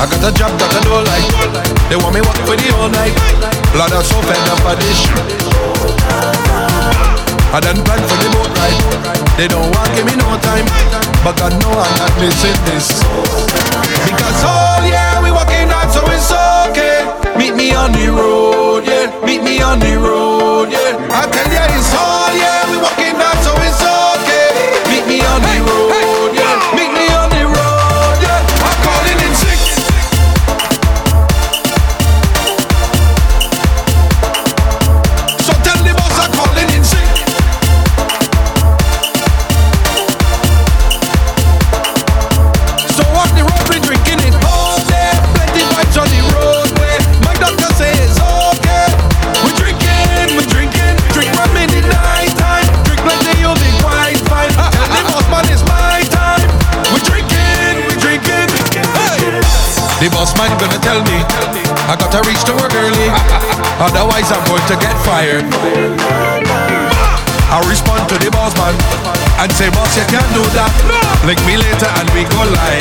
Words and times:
I 0.00 0.08
got 0.08 0.24
a 0.24 0.32
job 0.32 0.48
that 0.56 0.72
I 0.72 0.80
don't 0.80 1.04
like. 1.12 1.28
They 1.92 1.96
want 2.00 2.16
me 2.16 2.24
work 2.24 2.40
for 2.48 2.56
the 2.56 2.72
whole 2.72 2.88
night. 2.88 3.12
Blood 3.76 3.92
and 3.92 4.00
so 4.00 4.16
fed 4.24 4.40
up 4.48 4.56
for 4.64 4.72
this. 4.80 4.96
I 7.52 7.60
done 7.60 7.84
plan 7.84 8.00
for 8.08 8.16
the 8.16 8.28
boat 8.32 8.48
ride. 8.56 8.80
They 9.36 9.44
don't 9.44 9.68
want 9.68 9.92
give 9.92 10.08
me 10.08 10.16
no 10.16 10.40
time, 10.40 10.64
but 11.20 11.36
God 11.36 11.52
know 11.60 11.76
I'm 11.76 11.94
not 12.00 12.16
missing 12.16 12.56
this. 12.64 12.88
Because 14.08 14.40
oh 14.40 14.88
yeah, 14.88 15.20
we 15.20 15.28
walking 15.36 15.68
out, 15.68 15.92
so 15.92 16.00
it's 16.08 16.32
okay. 16.32 17.04
Meet 17.36 17.52
me 17.60 17.74
on 17.76 17.92
the 17.92 18.08
road, 18.08 18.88
yeah. 18.88 19.12
Meet 19.20 19.42
me 19.44 19.60
on 19.60 19.80
the 19.80 20.00
road. 20.00 20.19
The 60.00 60.08
boss 60.08 60.32
man 60.40 60.48
gonna 60.56 60.80
tell 60.80 60.96
me 61.04 61.20
I 61.84 61.92
gotta 61.92 62.24
reach 62.24 62.40
to 62.48 62.56
work 62.56 62.72
early, 62.72 63.12
otherwise 63.84 64.32
I'm 64.32 64.40
going 64.48 64.64
to 64.72 64.76
get 64.80 64.96
fired. 65.04 65.44
I 67.52 67.60
respond 67.68 68.08
to 68.08 68.16
the 68.16 68.32
boss 68.32 68.56
man 68.56 68.72
and 69.44 69.52
say, 69.52 69.68
boss, 69.68 69.92
you 70.00 70.06
can't 70.08 70.24
do 70.32 70.40
that. 70.56 70.72
Link 71.28 71.36
me 71.44 71.60
later 71.60 71.90
and 72.00 72.08
we 72.16 72.24
go 72.32 72.40
live, 72.48 72.79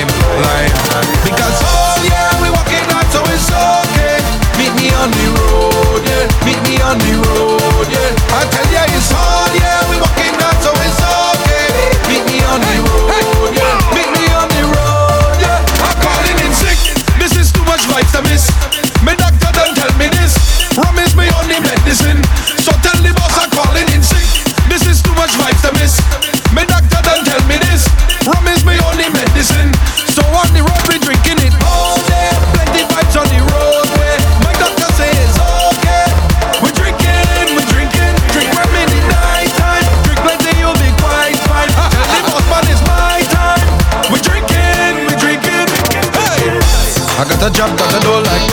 job, 47.59 47.75
got 47.75 47.91
a 47.91 47.99
door 48.07 48.23
like 48.23 48.47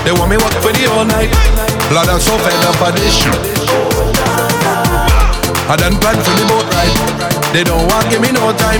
They 0.00 0.12
want 0.16 0.32
me 0.32 0.40
work 0.40 0.56
for 0.64 0.72
the 0.72 0.88
whole 0.88 1.04
night. 1.04 1.28
Blood 1.92 2.08
I'm 2.08 2.20
so 2.20 2.32
fed 2.40 2.56
up 2.64 2.80
of 2.80 2.96
this 2.96 3.12
shit 3.12 3.36
I 5.68 5.74
done 5.76 5.98
plan 6.00 6.14
for 6.22 6.30
the 6.38 6.46
boat 6.46 6.64
ride. 6.72 6.94
They 7.50 7.66
don't 7.66 7.90
want 7.90 8.06
give 8.06 8.22
me 8.22 8.30
no 8.30 8.54
time. 8.54 8.78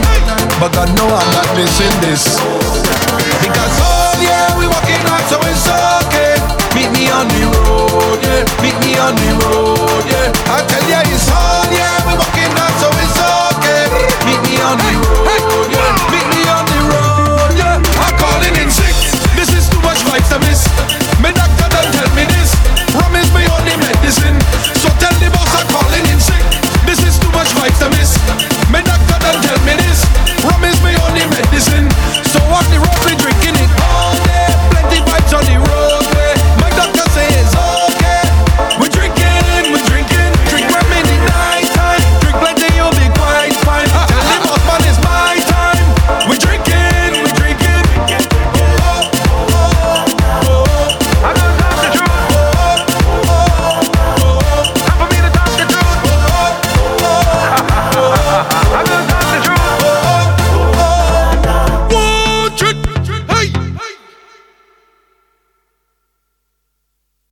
But 0.62 0.70
God 0.70 0.86
know 0.94 1.10
I'm 1.10 1.30
not 1.34 1.50
missing 1.58 1.90
this. 1.98 2.38
Because 3.42 3.74
oh 3.82 4.14
yeah, 4.22 4.54
we 4.54 4.70
walking 4.70 5.02
out 5.10 5.26
so 5.26 5.42